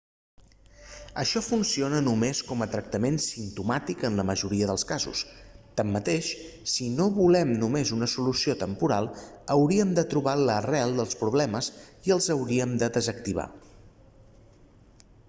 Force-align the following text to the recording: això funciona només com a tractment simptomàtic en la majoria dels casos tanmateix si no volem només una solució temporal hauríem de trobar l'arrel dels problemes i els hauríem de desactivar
això 1.23 1.41
funciona 1.47 1.97
només 2.05 2.39
com 2.45 2.63
a 2.65 2.67
tractment 2.75 3.17
simptomàtic 3.25 4.05
en 4.09 4.17
la 4.19 4.25
majoria 4.29 4.69
dels 4.69 4.85
casos 4.91 5.21
tanmateix 5.81 6.31
si 6.75 6.87
no 7.01 7.07
volem 7.17 7.51
només 7.65 7.91
una 7.97 8.09
solució 8.15 8.55
temporal 8.63 9.09
hauríem 9.57 9.91
de 9.99 10.05
trobar 10.15 10.35
l'arrel 10.41 10.95
dels 11.01 11.19
problemes 11.25 11.69
i 12.09 12.15
els 12.17 12.31
hauríem 12.37 12.73
de 12.85 12.89
desactivar 12.97 13.47